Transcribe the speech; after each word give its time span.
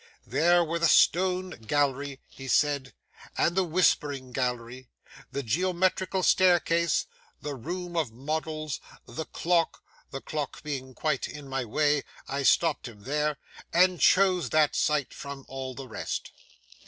There 0.25 0.63
were 0.63 0.79
the 0.79 0.87
stone 0.89 1.51
gallery, 1.51 2.21
he 2.27 2.47
said, 2.47 2.95
and 3.37 3.55
the 3.55 3.63
whispering 3.63 4.31
gallery, 4.31 4.87
the 5.31 5.43
geometrical 5.43 6.23
staircase, 6.23 7.05
the 7.39 7.53
room 7.53 7.95
of 7.95 8.11
models, 8.11 8.79
the 9.05 9.25
clock—the 9.25 10.21
clock 10.21 10.63
being 10.63 10.95
quite 10.95 11.27
in 11.27 11.47
my 11.47 11.65
way, 11.65 12.01
I 12.27 12.41
stopped 12.41 12.87
him 12.87 13.03
there, 13.03 13.37
and 13.71 14.01
chose 14.01 14.49
that 14.49 14.75
sight 14.75 15.13
from 15.13 15.45
all 15.47 15.75
the 15.75 15.87
rest. 15.87 16.31